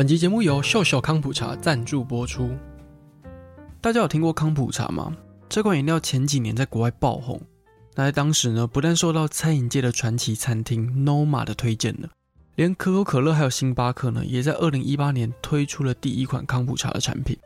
[0.00, 2.56] 本集节目由秀秀康普茶赞助播出。
[3.82, 5.14] 大家有听过康普茶吗？
[5.46, 7.38] 这款饮料前几年在国外爆红，
[7.94, 12.08] 那在当时呢，不但受到餐饮界的传奇餐厅 Noma 的推荐呢，
[12.54, 17.36] 连可口可乐还有星巴克呢，也在二零一八年推出了第一款康普茶的产品。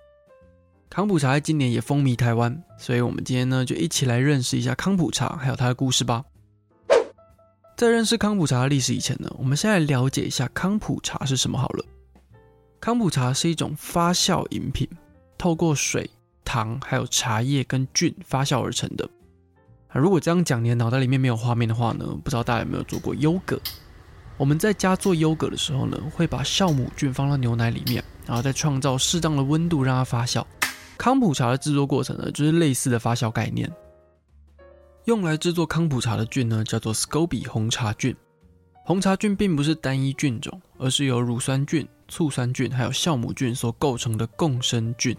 [0.89, 6.23] 康普茶在今年也风靡台湾，所以我们今天呢，就一起来认识一下康普茶还有它的故事吧。
[7.77, 11.85] 在认识康普茶的历史以前呢，我们先来了解一下康普茶是什么好了。
[12.85, 14.87] 康普茶是一种发酵饮品，
[15.39, 16.11] 透过水、
[16.45, 19.09] 糖还有茶叶跟菌发酵而成的。
[19.95, 23.59] 如果这样讲，你的脑袋里面没有画面的话呢，不知道大家有没有做过优格？
[24.37, 30.45] 我们在家做优格的时候呢，会把酵母菌放到牛奶里面，然后再创造适当的温度让它发酵。
[30.99, 33.73] 康普茶的制作过程呢，就是类似的发酵概念。
[35.07, 38.15] 用来制作康普茶的菌呢，叫做 SCOBY 红茶菌。
[38.85, 45.17] 红茶菌并不是单一菌种，而是由乳酸菌、醋酸菌还有酵母菌所构成的共生菌。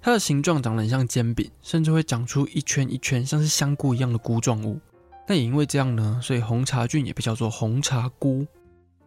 [0.00, 4.78] 它的形状长得很像煎饼，甚至会长出一圈一圈像是香菇一样的菇状物。
[5.26, 8.46] 那也因为这样呢，所以红茶菌也被叫做红茶菇。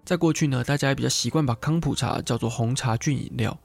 [0.03, 3.58] 在过去呢，大家也比较习惯把康普茶叫做红茶菌饮料。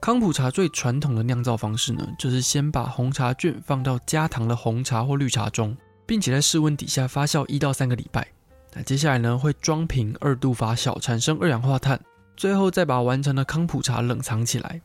[0.00, 8.28] 康普茶最传统的酿造方式呢，就是先把红茶菌放到加糖的红茶或绿茶中，并且在室温底下发酵一到三个礼拜。
[8.74, 11.98] 那接下来呢，会装瓶二度发酵，产生二氧化碳，
[12.36, 14.80] 最后再把完成的康普茶冷藏起来。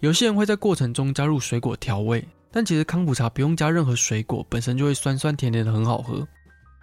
[0.00, 6.26] 有些人会在过程中加入水果调味，但其实康普茶不用加任何水果，本身就会酸酸甜甜的，很好喝。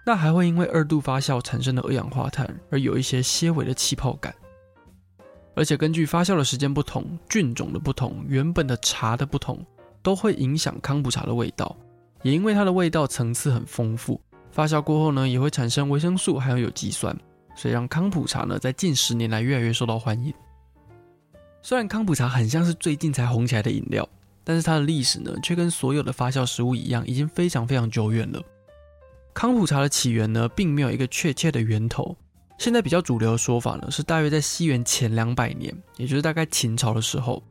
[0.04, 4.34] 那还会因为二度发酵产生的二氧化碳而有一些些微的气泡感。
[5.54, 9.64] 而且根据发酵的时间不同、菌种的不同、原本的茶的不同，
[10.02, 11.76] 都会影响康普茶的味道。
[12.22, 17.16] 也因为它的味道层次很丰富，发酵过后呢，也会产生维生素还有有机酸，
[17.54, 20.32] 所以让康普茶呢在近十年来越来越受到欢迎。
[21.62, 24.08] 虽然康普茶很像是最近才红起来的饮料，
[24.42, 28.42] 但是它的历史呢，却跟所有的发酵食物一样，已经非常非常久远了。
[29.32, 32.16] 康普茶的起源呢，并没有一个确切的源头。
[32.58, 37.42] 现在比较主流的说法呢，是大约在西元前两百年，也就是大概秦朝的时候，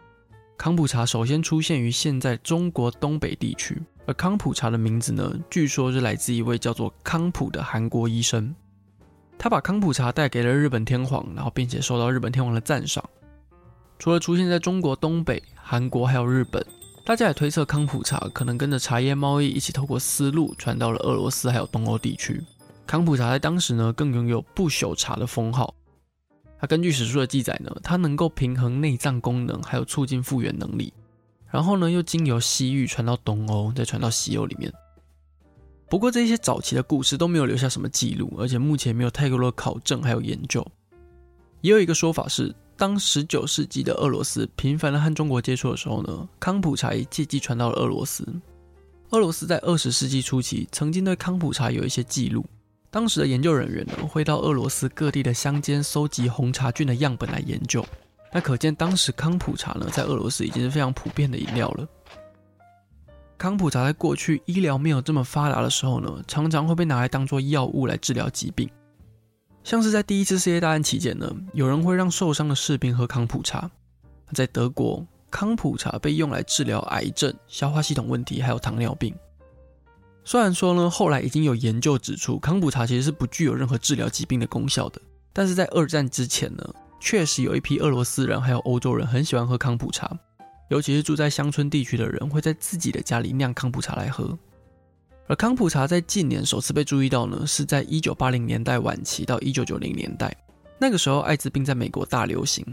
[0.58, 3.82] 康普茶首先出现于现在中国东北地区。
[4.06, 8.54] 而康普茶的名字呢，据说是来自一位叫做康普的韩国医生，
[9.44, 13.04] 他把康普茶带给了日本天皇，然后并且受到日本天皇的赞赏。
[13.98, 16.64] 除了出现在中国东北、韩国还有日本，
[17.04, 22.40] 大家也推测康普茶可能跟着茶叶贸易一起透过丝路传到了俄罗斯还有东欧地区。
[22.86, 25.74] 康普茶在当时呢，更拥有不朽茶的封号。
[26.60, 30.94] 它根据史书的记载呢，它能够平衡内脏功能，还有促进复原能力。
[31.50, 34.72] 然后呢，又经由西域传到东欧，再传到西欧里面。
[35.92, 40.66] 不过这些早期的故事都没有留下什么记录，而且目前没有太多的考证还有研究。
[41.60, 48.26] 也有一个说法是，当十九世纪的俄罗斯频繁的和中国接触的时候呢，康普茶也借机传到了俄罗斯。
[49.10, 52.46] 俄罗斯在二十世纪初期曾经对康普茶有一些记录。
[52.90, 57.86] 当时的研究人员呢，会到俄罗斯各地的乡间搜集红茶菌的样本来研究。
[58.32, 61.86] 那可见当时康普茶呢，在俄罗斯已经是非常普遍的饮料了。
[63.42, 68.70] 康普茶在过去医疗没有这么发达的时候呢，常常会被拿来当做药物来治疗疾病。
[69.64, 73.68] 像是在第一次世界大战期间呢，有人会让受伤的士兵喝康普茶。
[74.36, 79.12] 在德国，康普茶被用来治疗癌症、消化系统问题，还有糖尿病。
[80.24, 85.02] 虽然说呢，后来已经有研究指出，康普茶其实是不具有任何治疗疾病的功效的。
[85.34, 86.64] 但是在二战之前呢，
[87.00, 90.16] 确实有一批俄罗斯人还有欧洲人很喜欢喝康普茶，
[90.72, 94.38] 尤其是住在乡村地区的人会在自己的家里酿康普茶来喝。
[95.28, 100.34] 而康普茶在近年首次被注意到呢，是在一九八零年代晚期到一九九零年代，
[100.80, 102.66] 那个时候艾滋病在美国大流行。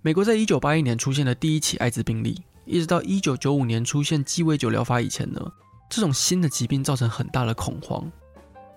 [0.00, 5.52] 美国在一九八一年出现了第一起艾滋病例，一直到一九九五年出现鸡尾酒疗法以前呢。
[5.88, 8.08] 这种新的疾病造成很大的恐慌，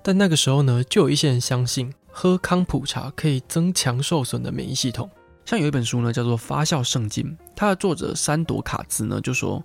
[0.01, 5.07] 但那个时候呢，就有一些人相信喝康普茶可以增强受损的免疫系统。
[5.45, 7.25] 像有一本书呢，叫做《发酵圣经》，
[7.56, 9.63] 它的作者山朵卡兹呢就说，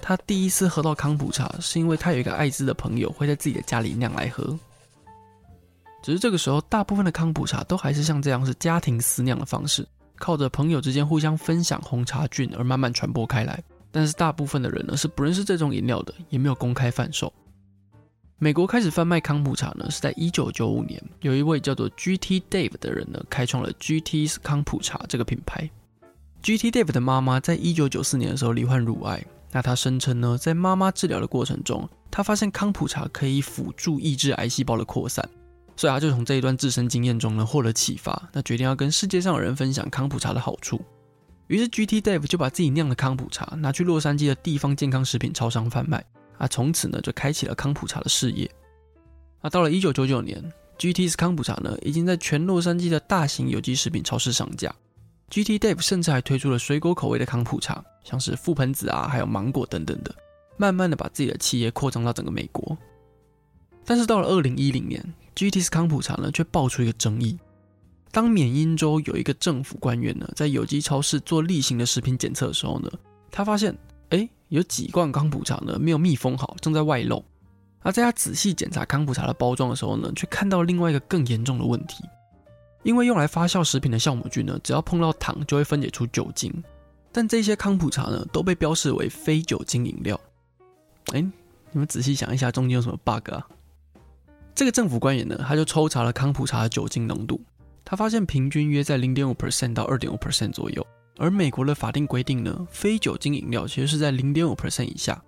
[0.00, 4.58] 他第一次喝到康普茶是因为他有一个艾滋的朋友会在自己的家里酿来喝。
[6.02, 9.86] 只是这个时候，大部分的康普茶都还是像这样是家庭私酿的方式，
[10.16, 13.62] 靠着朋友之间互相分享红茶菌而慢慢传播开来。
[13.92, 17.32] 但是大部分的人呢是不认识这种饮料的，也没有公开贩售。
[18.42, 25.70] 美国开始贩卖康普茶呢是在一九九五年，有一位叫做 GT Dave 的人呢开创了 GT's 康普茶这个品牌。
[26.42, 35.24] GT Dave 的妈妈在一九九四年的时候罹患乳癌，那他声称呢在妈妈治疗的过程中，他发现康普茶可以辅助抑制癌细胞的扩散，
[35.76, 40.82] 所以他就从这一段自身经验中呢获得启发，那决定要跟世界上的人分享康普茶的好处。
[41.46, 46.04] 于是 GT Dave 就把自己酿的康普茶拿去洛杉矶的地方健康食品超商贩卖，
[46.42, 48.50] 啊，从此呢就开启了康普茶的事业。
[49.42, 50.42] 啊，到了一九九九年
[50.76, 54.74] ，GT's 康普茶呢已经在全洛杉矶的大型有机食品超市上架。
[55.30, 60.12] GT Dave 甚至还推出了水果口味的康普茶，像是覆盆子啊，还有芒果等等的，
[60.56, 62.76] 慢慢的把自己的企业扩张到整个美国。
[63.84, 65.00] 但是到了二零一零年
[65.36, 67.38] ，GT's 康普茶呢却爆出一个争议。
[68.10, 72.90] 当缅因州有一个政府官员呢，在有机超市做例行的食品检测的时候呢，
[73.30, 73.74] 他发现，
[74.10, 77.24] 哎，有几罐康普茶呢没有密封好，正在外漏。
[77.80, 82.04] 而在他仔细检查康普茶的包装的时候呢，却看到另外一个更严重的问题，
[82.82, 86.52] 因为用来发酵食品的酵母菌呢，只要碰到糖就会分解出酒精，
[87.10, 90.20] 但这些康普茶呢都被标示为非酒精饮料。
[91.14, 91.22] 哎，
[91.70, 93.48] 你们仔细想一下，中间有什么 bug 啊？
[94.54, 97.40] 这个政府官员呢，他就抽查了康普茶的酒精浓度。
[97.86, 100.86] 他发现平均约在零点五 percent 到二点五 percent 左右，
[101.18, 105.22] 而美国的法定规定呢，非酒精饮料其实是在零点五 percent 以下。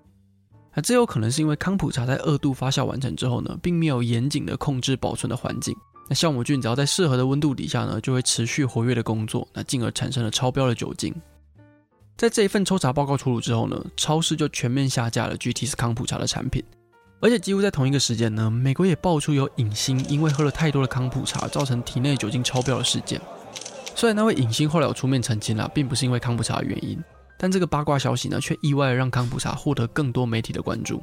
[0.75, 5.77] 那这有可能是因为康普茶在二度发酵完成之后呢，并没有严谨的控制保存的环境。
[6.09, 11.15] 那酵母菌只要在适合的温度底下呢，就会持续活跃的工作，那进而产生了超标的酒精。
[12.17, 16.63] 在这一份抽查报告出炉之后呢，超市就全面下架了 GT's 康普茶的产品。
[17.21, 23.21] 而且几乎在同一个时间呢，美国也爆出有影星因为喝了太多的康普茶，造成体内酒精超标的事件。
[23.95, 27.03] 虽然那位影星后来有出面澄清了，并不是因为康普茶的原因，
[27.39, 31.03] 但这个八卦消息呢，却意外的让康普茶获得更多媒体的关注。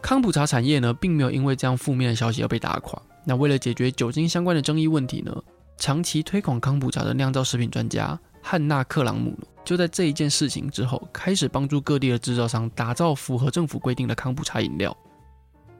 [0.00, 3.00] 康普茶产业呢，并没有因为这样负面的消息而被打垮。
[3.24, 5.32] 那为了解决酒精相关的争议问题呢，
[5.76, 9.36] 长期推广康普茶的酿造食品专家汉娜克朗姆。
[9.64, 14.96] 就在这一件事情之后，开始帮助各地的制造商打造符合政府规定的康普茶饮料。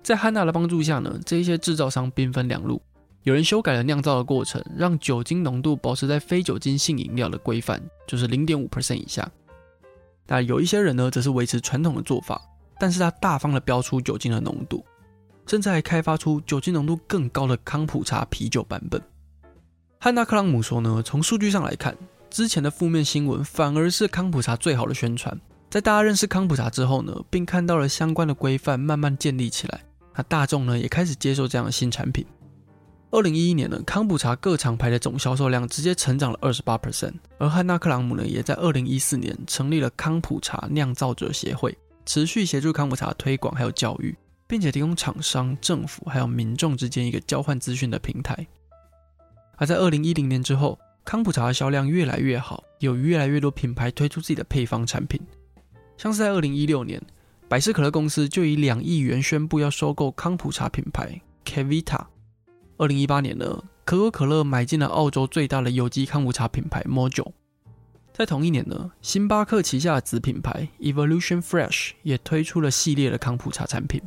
[0.04, 2.80] 在汉娜的帮助下呢，这一些制造商兵分两路，
[3.24, 9.30] 有人修改了酿造的过程，让酒精浓度保持在非酒精性饮料的规范，就是零点五 percent 以下。
[10.26, 12.40] 那有一些人呢，则是维持传统的做法，
[12.78, 14.84] 但是他大方的标出酒精的浓度，
[15.46, 19.00] 甚至还开发出酒精浓度更高的康普茶啤酒版本。
[20.00, 21.96] 汉娜克朗姆说呢，从数据上来看。
[22.28, 25.38] 之前的负面新闻反而是康普茶最好的宣传。
[25.68, 29.82] 在大家认识康普茶之后呢，并看到了相关的规范慢慢建立起来，
[30.16, 32.24] 那大众呢也开始接受这样的新产品。
[33.12, 41.76] 二零一一年呢，康普茶各厂牌的总销售量直接成长了二十八 percent，而汉娜克朗姆呢也在二零一四年成立了康普茶酿造者协会，
[42.06, 44.16] 持续协助康普茶推广还有教育，
[44.46, 48.46] 并且提供厂商、政府还有民众之间一个交换资讯的平台。
[49.56, 55.20] 而在二零一零年之后，康普茶的销量越来越好，有越来越多品牌推出自己的配方产品。
[55.98, 56.98] 像是在二零一六年，
[57.46, 62.06] 百事可乐公司就以两亿元宣布要收购康普茶品牌 Kevita。
[62.82, 67.30] 二零一八年呢，可口可乐买进了澳洲最大的有机康普茶品牌 Mojo。
[68.12, 74.02] 在同一年呢，星巴克旗下的子品牌 Evolution Fresh 也推出了系列的康普茶产品。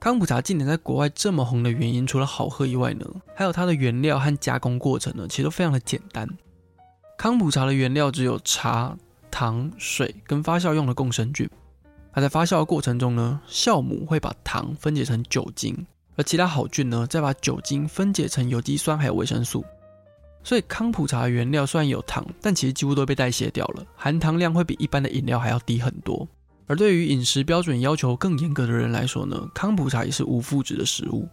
[0.00, 3.04] 康普茶近年在国外这么红的原因，除了好喝以外呢，
[3.36, 6.26] 还有它的原料和加工过程呢，其实都非常的简单。
[7.18, 8.96] 康普茶的原料只有茶、
[9.30, 11.46] 糖、水跟发酵用的共生菌。
[12.10, 19.64] 它在发酵的过程中呢，酵母会把糖分解成酒精，而其他好菌呢，再把酒精分解成有机酸还有维生素。
[20.42, 26.28] 所以康普茶原料虽然有糖，但其实几乎都被代谢掉了，含糖量会比一般的饮料还要低很多。
[26.66, 31.28] 而对于饮食标准要求更严格的人来说呢，康普茶也是无麸质的食物。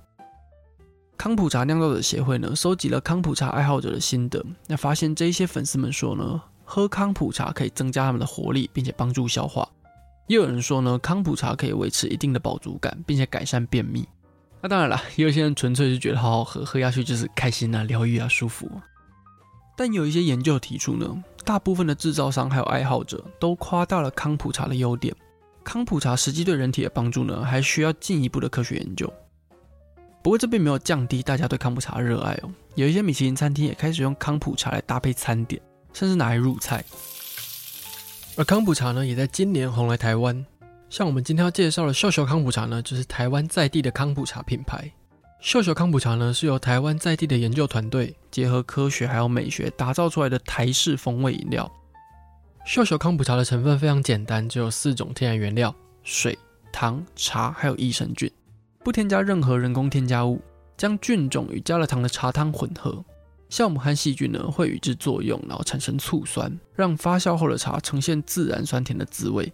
[1.18, 9.68] 康普茶酿造者协会呢，收集了康普茶爱好者的心得，那发现这一些粉丝们说呢，喝康普茶可以增加他们的活力，并且帮助消化。
[10.28, 14.08] 也有人说呢，康普茶可以维持一定的饱足感，并且改善便秘。
[14.62, 18.84] 那当然了，也有些人纯粹是觉得好好喝，喝下去就是开心啊、疗愈啊、舒服啊。
[19.76, 25.16] 但有一些研究提出呢，大部分的制造商还有爱好者都夸大了康普茶的优点。
[25.64, 29.12] 康普茶实际对人体的帮助呢，还需要进一步的科学研究。
[30.22, 32.52] 不过这并没有降低大家对康普茶的热爱哦。
[32.76, 35.60] 有一些米其林餐厅也开始用康普茶来搭配餐点，
[35.94, 36.84] 甚至拿来入菜。
[38.38, 40.46] 而康普茶呢，也在今年红来台湾。
[40.92, 44.92] 像我们今天要介绍的秀秀康普茶呢，就是台湾在地的康普茶品牌。
[45.40, 51.72] 秀秀康普茶呢，是由台湾在地的研究团队结合科学还有美学打造出来的台式风味饮料。
[52.66, 56.38] 秀秀康普茶的成分非常简单，只有四种天然原料：水、
[56.74, 58.30] 糖、茶，还有益生菌，
[58.84, 60.42] 不添加任何人工添加物，
[60.76, 63.02] 将菌种与加了糖的茶汤混合，
[63.50, 69.50] 酵母和细菌呢会与之作用，然后产生醋酸，让发酵后的茶呈现自然酸甜的滋味。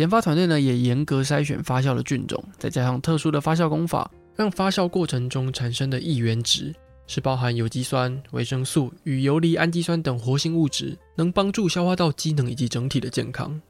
[0.00, 4.10] 研发团队呢也严格筛选发酵的菌种，再加上特殊的发酵工法。
[4.34, 6.74] 让发酵过程中产生的异原值
[7.06, 13.60] 是包含有机酸、维生素与游离氨基酸等活性物质，能帮助消化道机能以及整体的健康。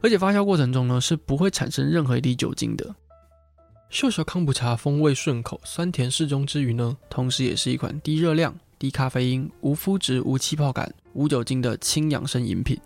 [0.00, 2.94] 而且发酵过程中呢，是不会产生任何一滴酒精的。
[3.90, 12.80] 秀秀康普茶风味顺口、酸甜适中之余呢，同时也是一款低热量、低咖啡因、无麸质、无气泡感、无酒精的轻养生饮品。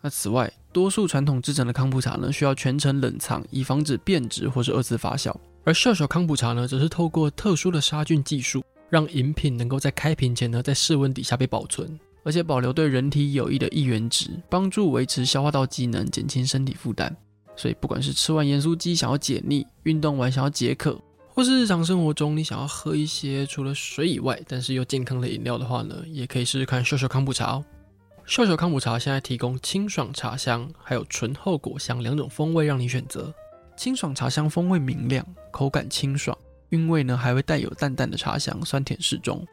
[0.00, 5.32] 那此外，多数传统制成的康普茶呢，需要全程冷藏，以防止变质或是二次发酵。
[5.62, 17.16] 而秀秀康普茶呢，则是透过特殊的杀菌技术，让饮品能够在开瓶前呢，在室温底下被保存，而且保留对人体有益的异原值，帮助维持消化道机能，减轻身体负担。
[17.54, 27.64] 所以，不管是吃完盐酥鸡想要解腻，运动完想要解渴，或是日常生活中你想要喝一些除了水以外，但是又健康的饮料的话呢，也可以试试看秀秀康普茶哦。
[28.26, 33.32] 秀秀康普茶现在提供清爽茶香，还有醇厚果香两种风味让你选择。
[33.76, 36.36] 清爽茶香风味明亮，口感清爽，
[36.70, 39.46] 韵味呢还会带有淡淡的茶香，酸甜适中。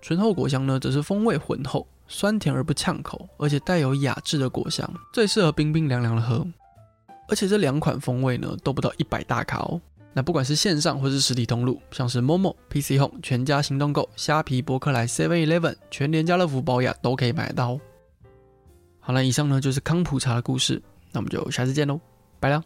[0.00, 6.46] 醇厚果香呢则是风味浑厚，酸甜而不呛口，而且带有雅致的果香，最适合冰冰凉凉的喝。
[7.28, 9.80] 而且这两款风味呢都不到一百大卡哦。
[10.12, 17.78] 那不管是线上或是实体通路，像是 Momo、PC Home、全家行动购、虾皮、博客来、Seven Eleven、全联、家乐福、宝雅都可以买得到。
[19.06, 20.82] 好了，以上呢就是康普茶的故事，
[21.12, 22.00] 那我们就下次见喽，
[22.40, 22.60] 拜了。